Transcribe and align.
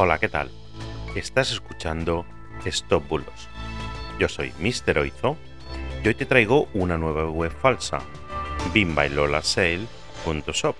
Hola, 0.00 0.20
¿qué 0.20 0.28
tal? 0.28 0.48
Estás 1.16 1.50
escuchando 1.50 2.24
Stop 2.64 3.08
Bulos. 3.08 3.48
Yo 4.20 4.28
soy 4.28 4.52
Mr. 4.60 5.00
Oizo 5.00 5.36
y 6.04 6.06
hoy 6.06 6.14
te 6.14 6.24
traigo 6.24 6.68
una 6.72 6.96
nueva 6.96 7.28
web 7.28 7.50
falsa, 7.50 7.98
bimbailolasale.shop. 8.72 10.76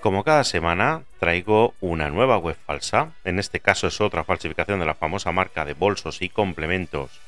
Como 0.00 0.24
cada 0.24 0.42
semana, 0.42 1.04
traigo 1.20 1.74
una 1.80 2.10
nueva 2.10 2.38
web 2.38 2.56
falsa. 2.66 3.12
En 3.22 3.38
este 3.38 3.60
caso 3.60 3.86
es 3.86 4.00
otra 4.00 4.24
falsificación 4.24 4.80
de 4.80 4.86
la 4.86 4.96
famosa 4.96 5.30
marca 5.30 5.64
de 5.64 5.74
bolsos 5.74 6.22
y 6.22 6.28
complementos 6.28 7.20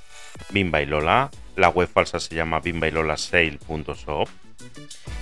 Bimbailola. 0.48 1.30
La 1.60 1.68
web 1.68 1.90
falsa 1.92 2.18
se 2.20 2.34
llama 2.34 2.60
bimbailolasale.shop 2.60 4.28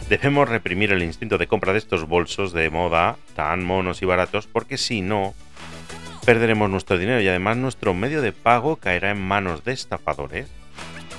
Debemos 0.09 0.49
reprimir 0.49 0.93
el 0.93 1.03
instinto 1.03 1.37
de 1.37 1.49
compra 1.49 1.73
de 1.73 1.81
estos 1.81 2.07
bolsos 2.07 2.53
de 2.53 2.71
moda 2.71 3.17
tan 3.35 3.65
monos 3.65 4.03
y 4.03 4.05
baratos 4.05 4.47
porque 4.47 4.79
si 4.79 5.01
no, 5.01 5.35
perderemos 6.25 6.71
nuestro 6.71 6.97
dinero 6.97 7.21
y 7.21 7.27
además 7.27 7.57
nuestro 7.57 7.93
medio 7.93 8.23
de 8.23 8.31
pago 8.31 8.77
caerá 8.77 9.11
en 9.11 9.21
manos 9.21 9.65
de 9.65 9.73
estafadores, 9.73 10.47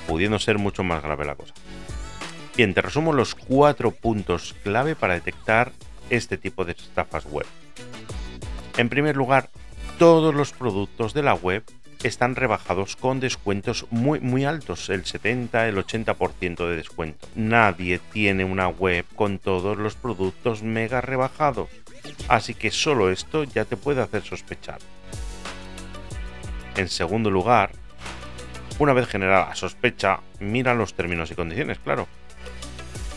pudiendo 0.08 0.38
ser 0.38 0.56
mucho 0.56 0.84
más 0.84 1.02
grave 1.02 1.26
la 1.26 1.34
cosa. 1.34 1.52
Bien, 2.56 2.72
te 2.72 2.80
resumo 2.80 3.12
los 3.12 3.34
cuatro 3.34 3.90
puntos 3.90 4.56
clave 4.62 4.96
para 4.96 5.12
detectar 5.12 5.72
este 6.08 6.38
tipo 6.38 6.64
de 6.64 6.72
estafas 6.72 7.26
web. 7.26 7.46
En 8.78 8.88
primer 8.88 9.18
lugar, 9.18 9.50
todos 9.98 10.34
los 10.34 10.52
productos 10.52 11.12
de 11.12 11.22
la 11.22 11.34
web 11.34 11.62
están 12.02 12.34
rebajados 12.34 12.96
con 12.96 13.20
descuentos 13.20 13.86
muy 13.90 14.20
muy 14.20 14.44
altos, 14.44 14.88
el 14.88 15.04
70, 15.04 15.68
el 15.68 15.76
80% 15.76 16.68
de 16.68 16.76
descuento. 16.76 17.28
Nadie 17.34 18.00
tiene 18.12 18.44
una 18.44 18.68
web 18.68 19.04
con 19.14 19.38
todos 19.38 19.76
los 19.76 19.94
productos 19.94 20.62
mega 20.62 21.00
rebajados, 21.00 21.68
así 22.28 22.54
que 22.54 22.70
solo 22.70 23.10
esto 23.10 23.44
ya 23.44 23.64
te 23.64 23.76
puede 23.76 24.00
hacer 24.00 24.22
sospechar. 24.22 24.78
En 26.76 26.88
segundo 26.88 27.30
lugar, 27.30 27.72
una 28.78 28.94
vez 28.94 29.06
generada 29.08 29.48
la 29.50 29.54
sospecha, 29.54 30.20
mira 30.38 30.74
los 30.74 30.94
términos 30.94 31.30
y 31.30 31.34
condiciones, 31.34 31.78
claro. 31.78 32.08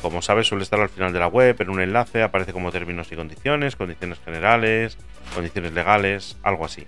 Como 0.02 0.22
sabes, 0.22 0.48
suele 0.48 0.66
estar 0.66 0.82
al 0.82 0.90
final 0.90 1.14
de 1.14 1.20
la 1.20 1.28
web, 1.28 1.56
en 1.62 1.70
un 1.70 1.80
enlace 1.80 2.22
aparece 2.22 2.52
como 2.52 2.74
términos 2.74 3.10
y 3.14 3.16
condiciones, 3.16 3.78
condiciones 3.78 4.20
generales, 4.26 4.98
condiciones 5.34 5.72
legales, 5.72 6.38
algo 6.44 6.66
así. 6.66 6.86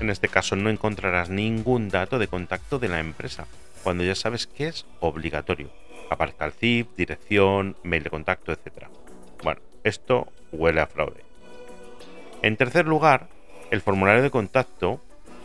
En 0.00 0.10
este 0.10 0.28
caso 0.28 0.56
no 0.56 0.68
encontrarás 0.68 1.30
ningún 1.30 1.88
dato 1.88 2.18
de 2.18 2.28
contacto 2.28 2.78
de 2.78 2.88
la 2.88 3.00
empresa, 3.00 3.46
cuando 3.82 4.04
ya 4.04 4.14
sabes 4.14 4.46
que 4.46 4.68
es 4.68 4.84
obligatorio. 5.00 5.70
Aparezca 6.10 6.44
el 6.44 6.52
CIF, 6.52 6.88
dirección, 6.96 7.76
mail 7.82 8.02
de 8.02 8.10
contacto, 8.10 8.52
etc. 8.52 8.88
Bueno, 9.42 9.60
esto 9.84 10.32
huele 10.52 10.80
a 10.80 10.86
fraude. 10.86 11.24
En 12.42 12.56
tercer 12.56 12.86
lugar, 12.86 13.28
el 13.70 13.80
formulario 13.80 14.22
de 14.22 14.30
contacto 14.30 15.00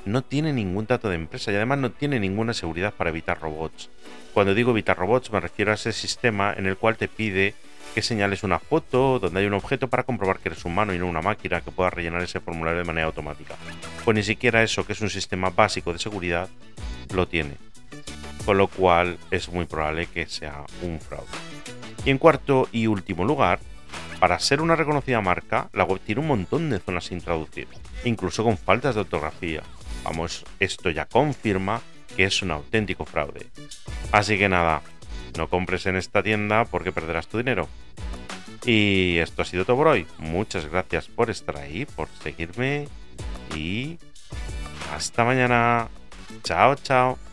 no 0.05 0.21
tiene 0.21 0.51
ningún 0.51 0.85
dato 0.85 1.09
de 1.09 1.15
empresa 1.15 1.51
y 1.51 1.55
además 1.55 1.79
no 1.79 1.91
tiene 1.91 2.19
ninguna 2.19 2.53
seguridad 2.53 2.93
para 2.93 3.09
evitar 3.09 3.39
robots. 3.39 3.89
Cuando 4.33 4.53
digo 4.53 4.71
evitar 4.71 4.97
robots 4.97 5.31
me 5.31 5.39
refiero 5.39 5.71
a 5.71 5.75
ese 5.75 5.93
sistema 5.93 6.53
en 6.53 6.65
el 6.65 6.77
cual 6.77 6.97
te 6.97 7.07
pide 7.07 7.53
que 7.93 8.01
señales 8.01 8.43
una 8.43 8.59
foto 8.59 9.19
donde 9.19 9.41
hay 9.41 9.45
un 9.45 9.53
objeto 9.53 9.87
para 9.89 10.03
comprobar 10.03 10.39
que 10.39 10.49
eres 10.49 10.65
humano 10.65 10.93
y 10.93 10.99
no 10.99 11.07
una 11.07 11.21
máquina 11.21 11.61
que 11.61 11.71
pueda 11.71 11.89
rellenar 11.89 12.21
ese 12.21 12.39
formulario 12.39 12.79
de 12.79 12.85
manera 12.85 13.07
automática. 13.07 13.55
Pues 14.05 14.15
ni 14.15 14.23
siquiera 14.23 14.63
eso, 14.63 14.85
que 14.85 14.93
es 14.93 15.01
un 15.01 15.09
sistema 15.09 15.49
básico 15.49 15.91
de 15.93 15.99
seguridad, 15.99 16.49
lo 17.13 17.27
tiene. 17.27 17.55
Con 18.45 18.57
lo 18.57 18.67
cual 18.67 19.17
es 19.29 19.49
muy 19.49 19.65
probable 19.65 20.07
que 20.07 20.25
sea 20.25 20.63
un 20.81 20.99
fraude. 20.99 21.27
Y 22.05 22.09
en 22.09 22.17
cuarto 22.17 22.67
y 22.71 22.87
último 22.87 23.25
lugar, 23.25 23.59
para 24.19 24.39
ser 24.39 24.61
una 24.61 24.75
reconocida 24.75 25.21
marca, 25.21 25.69
la 25.73 25.83
web 25.83 25.99
tiene 25.99 26.21
un 26.21 26.27
montón 26.27 26.69
de 26.69 26.79
zonas 26.79 27.05
sin 27.05 27.21
traducir, 27.21 27.67
incluso 28.05 28.43
con 28.43 28.57
faltas 28.57 28.95
de 28.95 29.01
ortografía. 29.01 29.61
Vamos, 30.03 30.45
esto 30.59 30.89
ya 30.89 31.05
confirma 31.05 31.81
que 32.15 32.25
es 32.25 32.41
un 32.41 32.51
auténtico 32.51 33.05
fraude. 33.05 33.47
Así 34.11 34.37
que 34.37 34.49
nada, 34.49 34.81
no 35.37 35.49
compres 35.49 35.85
en 35.85 35.95
esta 35.95 36.23
tienda 36.23 36.65
porque 36.65 36.91
perderás 36.91 37.27
tu 37.27 37.37
dinero. 37.37 37.67
Y 38.65 39.17
esto 39.17 39.41
ha 39.41 39.45
sido 39.45 39.65
todo 39.65 39.77
por 39.77 39.87
hoy. 39.87 40.05
Muchas 40.19 40.69
gracias 40.69 41.07
por 41.07 41.29
estar 41.29 41.57
ahí, 41.57 41.85
por 41.85 42.07
seguirme 42.21 42.87
y 43.55 43.97
hasta 44.93 45.23
mañana. 45.23 45.89
Chao, 46.43 46.75
chao. 46.75 47.30